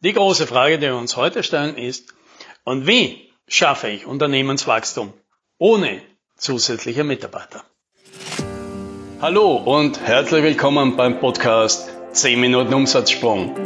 [0.00, 2.14] Die große Frage, die wir uns heute stellen, ist,
[2.62, 5.12] und wie schaffe ich Unternehmenswachstum
[5.58, 6.00] ohne
[6.36, 7.64] zusätzliche Mitarbeiter?
[9.20, 13.56] Hallo und herzlich willkommen beim Podcast 10 Minuten Umsatzsprung.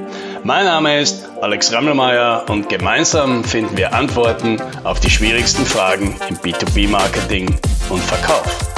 [0.43, 6.37] Mein Name ist Alex Rammelmeier und gemeinsam finden wir Antworten auf die schwierigsten Fragen im
[6.39, 7.55] B2B-Marketing
[7.91, 8.72] und Verkauf.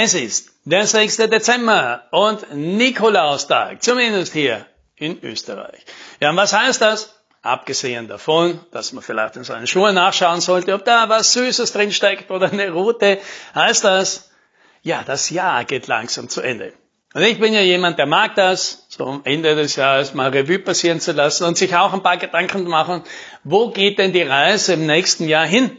[0.00, 1.16] Es ist der 6.
[1.16, 5.84] Dezember und Nikolaustag, zumindest hier in Österreich.
[6.20, 7.16] Ja, und was heißt das?
[7.42, 11.90] Abgesehen davon, dass man vielleicht in seinen Schuhen nachschauen sollte, ob da was Süßes drin
[11.90, 13.18] steckt oder eine Route,
[13.56, 14.30] heißt das,
[14.82, 16.74] ja, das Jahr geht langsam zu Ende.
[17.12, 20.60] Und ich bin ja jemand, der mag das, so am Ende des Jahres mal Revue
[20.60, 23.02] passieren zu lassen und sich auch ein paar Gedanken machen,
[23.42, 25.76] wo geht denn die Reise im nächsten Jahr hin?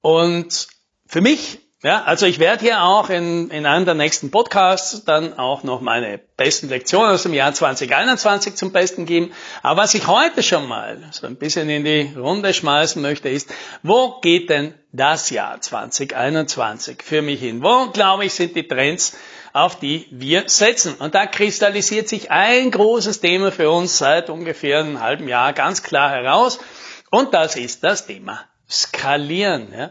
[0.00, 0.66] Und
[1.06, 5.38] für mich ja, also ich werde hier auch in, in einem der nächsten Podcasts dann
[5.38, 9.32] auch noch meine besten Lektionen aus dem Jahr 2021 zum Besten geben.
[9.62, 13.52] Aber was ich heute schon mal so ein bisschen in die Runde schmeißen möchte, ist,
[13.82, 17.62] wo geht denn das Jahr 2021 für mich hin?
[17.62, 19.14] Wo, glaube ich, sind die Trends,
[19.52, 20.94] auf die wir setzen?
[20.94, 25.82] Und da kristallisiert sich ein großes Thema für uns seit ungefähr einem halben Jahr ganz
[25.82, 26.58] klar heraus.
[27.10, 29.68] Und das ist das Thema Skalieren.
[29.76, 29.90] Ja.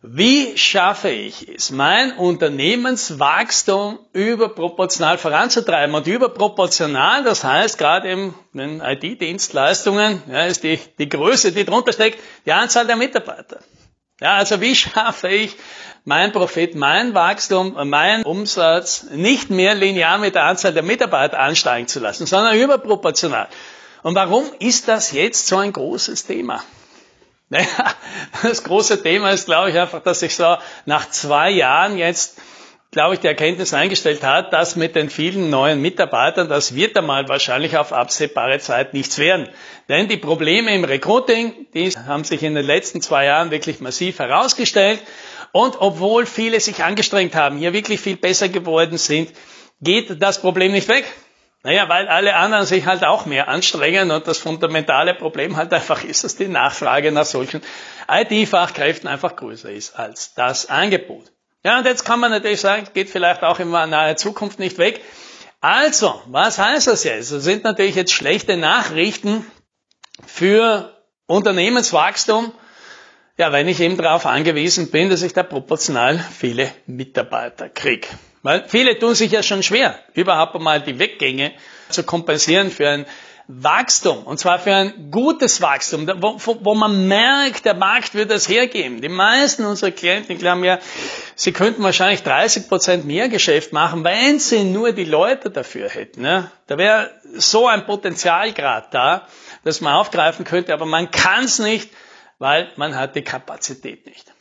[0.00, 5.92] Wie schaffe ich es, mein Unternehmenswachstum überproportional voranzutreiben?
[5.92, 11.92] Und überproportional, das heißt, gerade in den IT-Dienstleistungen ja, ist die, die Größe, die drunter
[11.92, 13.58] steckt, die Anzahl der Mitarbeiter.
[14.20, 15.56] Ja, also wie schaffe ich
[16.04, 21.88] mein Profit, mein Wachstum, mein Umsatz nicht mehr linear mit der Anzahl der Mitarbeiter ansteigen
[21.88, 23.48] zu lassen, sondern überproportional.
[24.04, 26.62] Und warum ist das jetzt so ein großes Thema?
[27.50, 27.66] Naja,
[28.42, 32.38] das große Thema ist, glaube ich, einfach, dass sich so nach zwei Jahren jetzt,
[32.90, 37.28] glaube ich, die Erkenntnis eingestellt hat, dass mit den vielen neuen Mitarbeitern, das wird einmal
[37.28, 39.48] wahrscheinlich auf absehbare Zeit nichts werden.
[39.88, 44.18] Denn die Probleme im Recruiting, die haben sich in den letzten zwei Jahren wirklich massiv
[44.18, 45.00] herausgestellt.
[45.52, 49.30] Und obwohl viele sich angestrengt haben, hier wirklich viel besser geworden sind,
[49.80, 51.04] geht das Problem nicht weg.
[51.64, 56.04] Naja, weil alle anderen sich halt auch mehr anstrengen und das fundamentale Problem halt einfach
[56.04, 57.62] ist, dass die Nachfrage nach solchen
[58.08, 61.32] IT-Fachkräften einfach größer ist als das Angebot.
[61.64, 65.02] Ja, und jetzt kann man natürlich sagen, geht vielleicht auch in naher Zukunft nicht weg.
[65.60, 67.32] Also, was heißt das jetzt?
[67.32, 69.44] Das sind natürlich jetzt schlechte Nachrichten
[70.24, 72.52] für Unternehmenswachstum.
[73.36, 78.06] Ja, wenn ich eben darauf angewiesen bin, dass ich da proportional viele Mitarbeiter kriege.
[78.48, 81.52] Weil viele tun sich ja schon schwer, überhaupt einmal die Weggänge
[81.90, 83.04] zu kompensieren für ein
[83.46, 84.22] Wachstum.
[84.22, 89.02] Und zwar für ein gutes Wachstum, wo, wo man merkt, der Markt wird das hergeben.
[89.02, 90.78] Die meisten unserer Klienten glauben ja,
[91.34, 96.24] sie könnten wahrscheinlich 30 Prozent mehr Geschäft machen, wenn sie nur die Leute dafür hätten.
[96.24, 96.50] Ja?
[96.68, 99.28] Da wäre so ein Potenzialgrad da,
[99.64, 101.90] dass man aufgreifen könnte, aber man kann es nicht,
[102.38, 104.32] weil man hat die Kapazität nicht.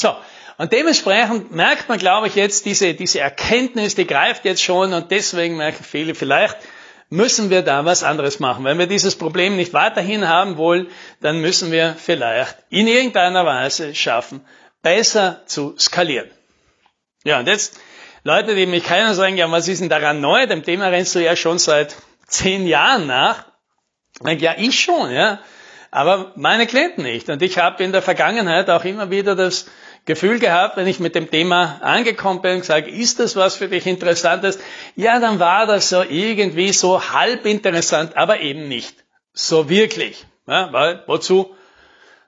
[0.00, 0.16] So,
[0.56, 5.10] und dementsprechend merkt man, glaube ich, jetzt diese, diese Erkenntnis, die greift jetzt schon und
[5.10, 6.56] deswegen merken viele, vielleicht
[7.10, 8.64] müssen wir da was anderes machen.
[8.64, 10.86] Wenn wir dieses Problem nicht weiterhin haben wollen,
[11.20, 14.42] dann müssen wir vielleicht in irgendeiner Weise schaffen,
[14.80, 16.30] besser zu skalieren.
[17.24, 17.78] Ja, und jetzt
[18.22, 20.46] Leute, die mich kennen, sagen, ja, was ist denn daran neu?
[20.46, 21.94] Dem Thema rennst du ja schon seit
[22.26, 23.44] zehn Jahren nach.
[24.24, 25.40] Ja, ich schon, ja.
[25.90, 27.28] Aber meine Klienten nicht.
[27.28, 29.66] Und ich habe in der Vergangenheit auch immer wieder das
[30.06, 33.68] Gefühl gehabt, wenn ich mit dem Thema angekommen bin und gesagt, ist das was für
[33.68, 34.58] dich Interessantes?
[34.96, 40.24] Ja, dann war das so irgendwie so halb interessant, aber eben nicht so wirklich.
[40.46, 41.54] Ja, weil, wozu?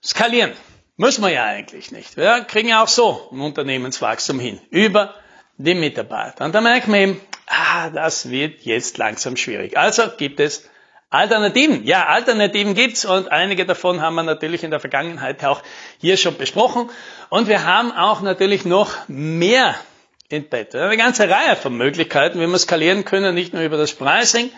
[0.05, 0.53] Skalieren.
[0.97, 2.17] Müssen wir ja eigentlich nicht.
[2.17, 4.61] Wir kriegen ja auch so ein Unternehmenswachstum hin.
[4.71, 5.15] Über
[5.57, 6.45] die Mitarbeiter.
[6.45, 9.77] Und da merkt man eben, ah, das wird jetzt langsam schwierig.
[9.77, 10.69] Also gibt es
[11.13, 11.85] Alternativen.
[11.85, 15.63] Ja, Alternativen gibt's und einige davon haben wir natürlich in der Vergangenheit auch
[16.01, 16.89] hier schon besprochen.
[17.29, 19.75] Und wir haben auch natürlich noch mehr
[20.31, 20.79] in petto.
[20.79, 24.51] Eine ganze Reihe von Möglichkeiten, wie wir skalieren können, nicht nur über das Pricing.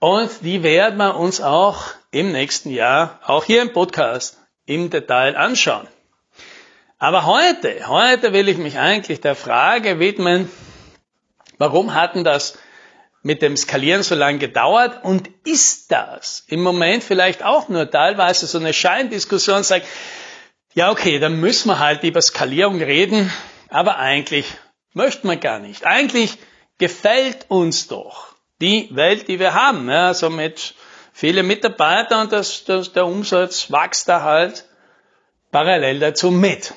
[0.00, 5.36] Und die werden wir uns auch im nächsten Jahr, auch hier im Podcast, im Detail
[5.36, 5.86] anschauen.
[6.98, 10.50] Aber heute, heute will ich mich eigentlich der Frage widmen,
[11.58, 12.58] warum hatten das
[13.26, 18.46] mit dem Skalieren so lange gedauert und ist das im Moment vielleicht auch nur teilweise
[18.46, 19.84] so eine Scheindiskussion, sagt,
[20.74, 23.32] ja okay, dann müssen wir halt über Skalierung reden,
[23.68, 24.46] aber eigentlich
[24.92, 25.84] möchten wir gar nicht.
[25.84, 26.38] Eigentlich
[26.78, 28.28] gefällt uns doch
[28.60, 30.74] die Welt, die wir haben, ja, so mit
[31.12, 34.66] viele Mitarbeiter und das, das, der Umsatz wächst da halt
[35.50, 36.74] parallel dazu mit.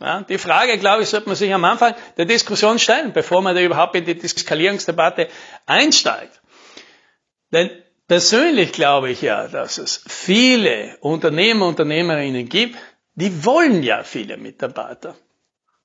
[0.00, 3.54] Ja, die Frage, glaube ich, sollte man sich am Anfang der Diskussion stellen, bevor man
[3.54, 5.28] da überhaupt in die Skalierungsdebatte
[5.66, 6.40] einsteigt.
[7.52, 7.70] Denn
[8.08, 12.78] persönlich glaube ich ja, dass es viele Unternehmer, Unternehmerinnen gibt,
[13.14, 15.16] die wollen ja viele Mitarbeiter.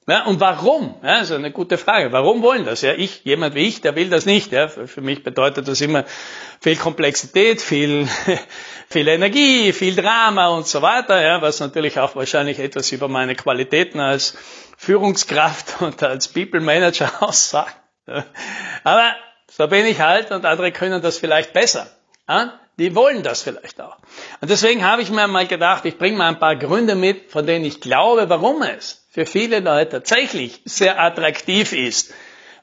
[0.08, 0.94] Ja, und warum?
[1.02, 2.12] Ja, ist eine gute Frage.
[2.12, 2.82] Warum wollen das?
[2.82, 4.52] Ja, ich, jemand wie ich, der will das nicht.
[4.52, 6.06] Ja, für mich bedeutet das immer
[6.62, 8.08] viel Komplexität, viel,
[8.88, 11.20] viel Energie, viel Drama und so weiter.
[11.20, 14.38] Ja, was natürlich auch wahrscheinlich etwas über meine Qualitäten als
[14.78, 17.76] Führungskraft und als People Manager aussagt.
[18.84, 19.16] Aber
[19.50, 21.88] so bin ich halt und andere können das vielleicht besser.
[22.30, 22.60] Ja?
[22.78, 23.96] Die wollen das vielleicht auch.
[24.42, 27.46] Und deswegen habe ich mir mal gedacht, ich bringe mal ein paar Gründe mit, von
[27.46, 32.14] denen ich glaube, warum es für viele Leute tatsächlich sehr attraktiv ist,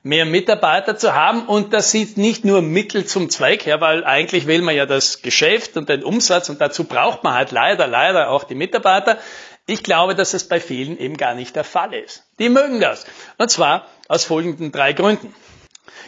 [0.02, 4.46] mehr Mitarbeiter zu haben und das ist nicht nur Mittel zum Zweck, ja, weil eigentlich
[4.46, 8.30] will man ja das Geschäft und den Umsatz und dazu braucht man halt leider, leider
[8.30, 9.18] auch die Mitarbeiter.
[9.66, 12.24] Ich glaube, dass es bei vielen eben gar nicht der Fall ist.
[12.40, 13.06] Die mögen das.
[13.38, 15.32] Und zwar aus folgenden drei Gründen.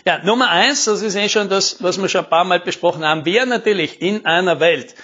[0.05, 3.05] Ja, Nummer eins, das ist eh schon das, was wir schon ein paar Mal besprochen
[3.05, 3.25] haben.
[3.25, 4.94] Wer natürlich in einer Welt,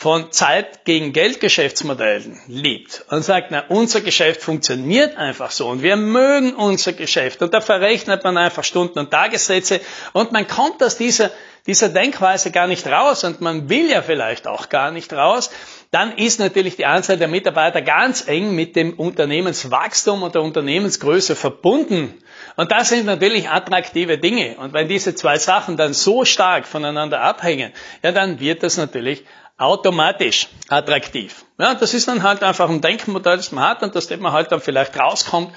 [0.00, 5.96] von Zeit gegen Geldgeschäftsmodellen liebt und sagt, na, unser Geschäft funktioniert einfach so und wir
[5.96, 9.80] mögen unser Geschäft und da verrechnet man einfach Stunden und Tagessätze
[10.12, 11.32] und man kommt aus dieser,
[11.66, 15.50] dieser Denkweise gar nicht raus und man will ja vielleicht auch gar nicht raus,
[15.90, 21.34] dann ist natürlich die Anzahl der Mitarbeiter ganz eng mit dem Unternehmenswachstum und der Unternehmensgröße
[21.34, 22.14] verbunden.
[22.58, 24.56] Und das sind natürlich attraktive Dinge.
[24.56, 27.72] Und wenn diese zwei Sachen dann so stark voneinander abhängen,
[28.02, 29.24] ja, dann wird das natürlich
[29.58, 31.44] automatisch attraktiv.
[31.58, 34.32] Ja, das ist dann halt einfach ein Denkmodell, das man hat und das dem man
[34.32, 35.54] halt dann vielleicht rauskommt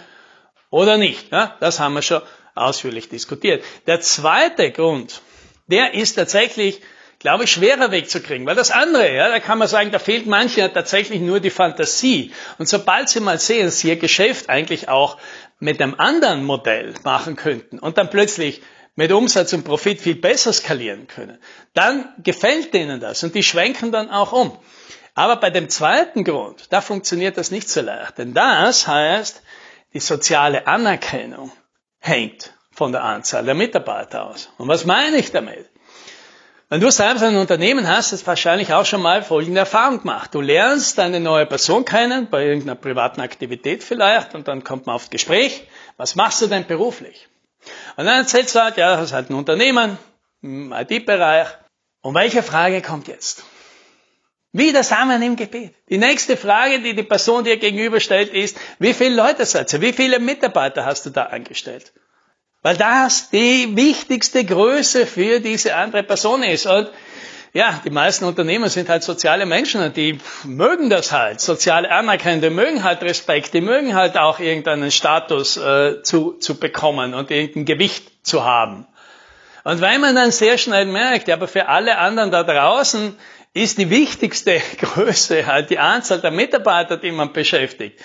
[0.70, 1.32] oder nicht.
[1.32, 2.22] Ja, das haben wir schon
[2.54, 3.64] ausführlich diskutiert.
[3.88, 5.24] Der zweite Grund,
[5.66, 6.82] der ist tatsächlich,
[7.22, 10.74] glaube ich, schwerer wegzukriegen, weil das andere, ja, da kann man sagen, da fehlt manchen
[10.74, 12.34] tatsächlich nur die Fantasie.
[12.58, 15.18] Und sobald sie mal sehen, dass sie ihr Geschäft eigentlich auch
[15.60, 18.62] mit einem anderen Modell machen könnten und dann plötzlich
[18.96, 21.38] mit Umsatz und Profit viel besser skalieren können,
[21.74, 24.58] dann gefällt denen das und die schwenken dann auch um.
[25.14, 29.42] Aber bei dem zweiten Grund, da funktioniert das nicht so leicht, denn das heißt,
[29.94, 31.52] die soziale Anerkennung
[32.00, 34.50] hängt von der Anzahl der Mitarbeiter aus.
[34.58, 35.71] Und was meine ich damit?
[36.72, 40.34] Wenn du selbst ein Unternehmen hast, hast du wahrscheinlich auch schon mal folgende Erfahrung gemacht.
[40.34, 44.96] Du lernst eine neue Person kennen, bei irgendeiner privaten Aktivität vielleicht, und dann kommt man
[44.96, 45.68] auf Gespräch.
[45.98, 47.28] Was machst du denn beruflich?
[47.98, 49.98] Und dann erzählst du halt, ja, das ist halt ein Unternehmen
[50.42, 51.50] im IT-Bereich.
[52.04, 53.44] Und welche Frage kommt jetzt?
[54.54, 55.76] Wie der Samen im Gebet.
[55.90, 59.82] Die nächste Frage, die die Person dir gegenüberstellt, ist, wie viele Leute seid ihr?
[59.82, 61.92] Wie viele Mitarbeiter hast du da angestellt?
[62.62, 66.68] Weil das die wichtigste Größe für diese andere Person ist.
[66.68, 66.90] Und
[67.54, 72.42] ja, die meisten Unternehmer sind halt soziale Menschen und die mögen das halt, soziale Anerkennung,
[72.42, 77.30] die mögen halt Respekt, die mögen halt auch irgendeinen Status äh, zu, zu bekommen und
[77.30, 78.88] irgendein Gewicht zu haben.
[79.64, 83.16] Und weil man dann sehr schnell merkt, ja, aber für alle anderen da draußen
[83.54, 88.00] ist die wichtigste Größe halt die Anzahl der Mitarbeiter, die man beschäftigt.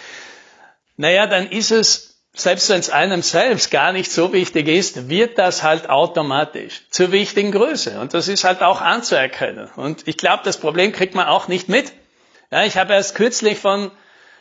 [0.97, 5.38] Naja, dann ist es selbst wenn es einem selbst gar nicht so wichtig ist, wird
[5.38, 7.99] das halt automatisch zur wichtigen Größe.
[7.99, 9.71] Und das ist halt auch anzuerkennen.
[9.77, 11.93] Und ich glaube, das Problem kriegt man auch nicht mit.
[12.50, 13.91] Ja, ich habe erst kürzlich von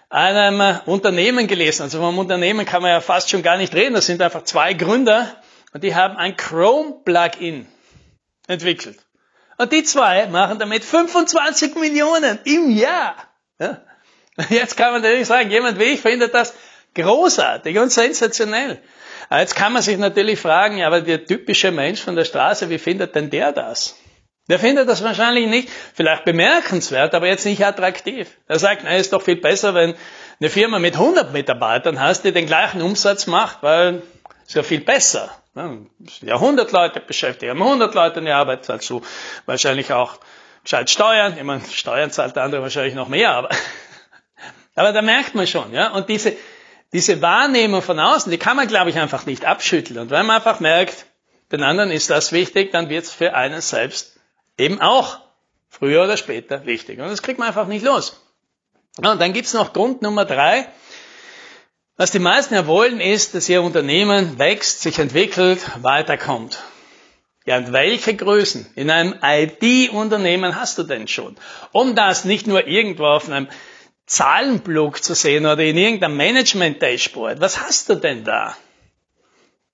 [0.10, 1.84] einem Unternehmen gelesen.
[1.84, 3.94] Also vom Unternehmen kann man ja fast schon gar nicht reden.
[3.94, 5.34] Das sind einfach zwei Gründer
[5.74, 7.66] und die haben ein Chrome-Plugin
[8.48, 9.00] entwickelt.
[9.58, 13.16] Und die zwei machen damit 25 Millionen im Jahr.
[13.58, 13.82] Ja.
[14.50, 16.54] Jetzt kann man natürlich sagen, jemand wie ich findet das
[16.96, 18.82] Großartig und sensationell.
[19.32, 22.78] Jetzt kann man sich natürlich fragen, ja, aber der typische Mensch von der Straße, wie
[22.78, 23.96] findet denn der das?
[24.48, 28.30] Der findet das wahrscheinlich nicht, vielleicht bemerkenswert, aber jetzt nicht attraktiv.
[28.48, 29.96] Er sagt, na, ist doch viel besser, wenn
[30.40, 34.04] eine Firma mit 100 Mitarbeitern hast, die den gleichen Umsatz macht, weil
[34.48, 35.32] es ja viel besser.
[36.22, 39.02] Ja, 100 Leute beschäftigt, haben 100 Leute in der Arbeit, du
[39.46, 40.20] wahrscheinlich auch
[40.64, 41.36] gescheit Steuern.
[41.38, 43.50] Ich meine, Steuern zahlt der andere wahrscheinlich noch mehr, aber,
[44.76, 45.92] aber da merkt man schon, ja.
[45.92, 46.34] Und diese,
[46.94, 50.00] diese Wahrnehmung von außen, die kann man, glaube ich, einfach nicht abschütteln.
[50.00, 51.06] Und wenn man einfach merkt,
[51.52, 54.20] den anderen ist das wichtig, dann wird es für einen selbst
[54.58, 55.20] eben auch
[55.70, 57.00] früher oder später wichtig.
[57.00, 58.22] Und das kriegt man einfach nicht los.
[58.98, 60.68] Und dann gibt's noch Grund Nummer drei.
[61.98, 66.60] Was die meisten ja wollen, ist, dass ihr Unternehmen wächst, sich entwickelt, weiterkommt.
[67.46, 71.38] Ja, und welche Größen in einem IT-Unternehmen hast du denn schon?
[71.72, 73.48] Um das nicht nur irgendwo auf einem
[74.06, 77.42] Zahlenblock zu sehen oder in irgendeinem Management-Dashboard.
[77.42, 78.56] Was hast du denn da?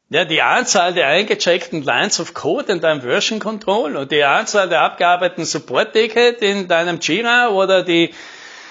[0.09, 4.67] Ja, die Anzahl der eingecheckten Lines of Code in deinem Version Control und die Anzahl
[4.67, 8.13] der abgearbeiteten Support-Ticket in deinem Jira oder die,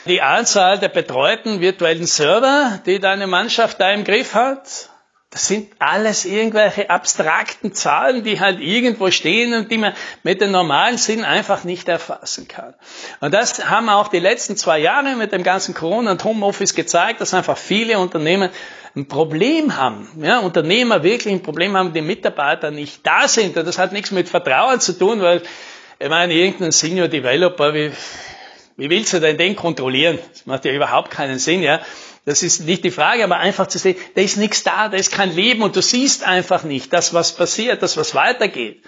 [0.05, 4.90] die Anzahl der betreuten virtuellen Server, die deine Mannschaft da im Griff hat.
[5.33, 9.95] Das sind alles irgendwelche abstrakten Zahlen, die halt irgendwo stehen und die man
[10.25, 12.75] mit dem normalen Sinn einfach nicht erfassen kann.
[13.21, 17.21] Und das haben auch die letzten zwei Jahre mit dem ganzen Corona und Homeoffice gezeigt,
[17.21, 18.51] dass einfach viele Unternehmen
[18.97, 20.09] ein Problem haben.
[20.21, 23.57] Ja, Unternehmer wirklich ein Problem haben, die Mitarbeiter nicht da sind.
[23.57, 25.43] Und das hat nichts mit Vertrauen zu tun, weil,
[26.01, 27.93] ich meine, irgendein Senior Developer, wie,
[28.77, 30.19] wie willst du denn den kontrollieren?
[30.33, 31.81] Das macht ja überhaupt keinen Sinn, ja.
[32.25, 35.13] Das ist nicht die Frage, aber einfach zu sehen, da ist nichts da, da ist
[35.13, 38.83] kein Leben und du siehst einfach nicht das, was passiert, das, was weitergeht.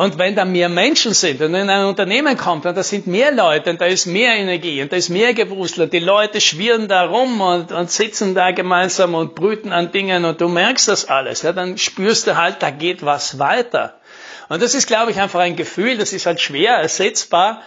[0.00, 3.32] Und wenn da mehr Menschen sind und in ein Unternehmen kommt und da sind mehr
[3.32, 6.88] Leute und da ist mehr Energie und da ist mehr Gewusel und die Leute schwirren
[6.88, 11.06] da rum und, und sitzen da gemeinsam und brüten an Dingen und du merkst das
[11.06, 14.00] alles, ja, dann spürst du halt, da geht was weiter.
[14.48, 17.60] Und das ist, glaube ich, einfach ein Gefühl, das ist halt schwer ersetzbar,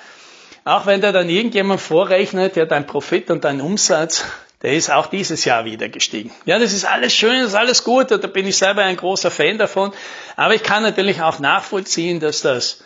[0.66, 4.26] auch wenn da dann irgendjemand vorrechnet, ja, dein Profit und dein Umsatz,
[4.64, 6.32] der ist auch dieses Jahr wieder gestiegen.
[6.46, 8.96] Ja, das ist alles schön, das ist alles gut, und da bin ich selber ein
[8.96, 9.94] großer Fan davon.
[10.36, 12.84] Aber ich kann natürlich auch nachvollziehen, dass das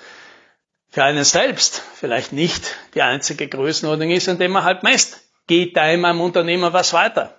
[0.90, 5.22] für einen selbst vielleicht nicht die einzige Größenordnung ist, indem man halt messt.
[5.46, 7.36] Geht da in meinem Unternehmen was weiter?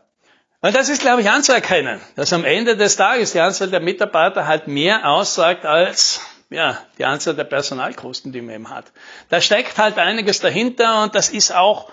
[0.61, 4.47] Und das ist, glaube ich, anzuerkennen, dass am Ende des Tages die Anzahl der Mitarbeiter
[4.47, 8.87] halt mehr aussagt als ja, die Anzahl der Personalkosten, die man eben hat.
[9.29, 11.91] Da steckt halt einiges dahinter und das ist auch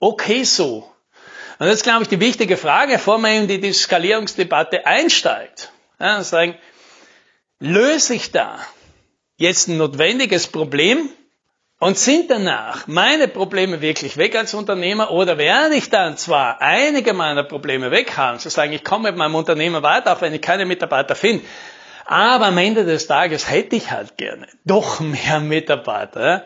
[0.00, 0.90] okay so.
[1.58, 5.72] Und ist, glaube ich, die wichtige Frage, bevor man in die Skalierungsdebatte einsteigt.
[5.98, 6.54] Ja, sagen,
[7.58, 8.58] löse ich da
[9.36, 11.08] jetzt ein notwendiges Problem
[11.80, 17.12] und sind danach meine Probleme wirklich weg als Unternehmer oder werde ich dann zwar einige
[17.12, 20.42] meiner Probleme weg haben, zu sagen, ich komme mit meinem Unternehmen weiter, auch wenn ich
[20.42, 21.44] keine Mitarbeiter finde,
[22.04, 26.44] aber am Ende des Tages hätte ich halt gerne doch mehr Mitarbeiter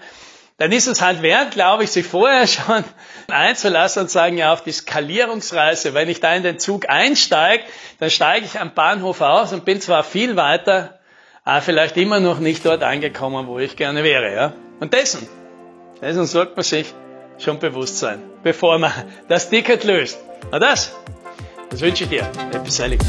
[0.59, 2.85] dann ist es halt wert, glaube ich, sich vorher schon
[3.29, 7.65] einzulassen und sagen, ja, auf die Skalierungsreise, wenn ich da in den Zug einsteige,
[7.99, 10.99] dann steige ich am Bahnhof aus und bin zwar viel weiter,
[11.45, 14.35] aber vielleicht immer noch nicht dort angekommen, wo ich gerne wäre.
[14.35, 14.53] Ja?
[14.81, 15.29] Und dessen,
[16.01, 16.93] dessen sollte man sich
[17.39, 18.93] schon bewusst sein, bevor man
[19.29, 20.19] das Ticket löst.
[20.51, 20.95] Na das,
[21.71, 22.29] das wünsche ich dir.
[22.53, 23.01] Happy Sailing.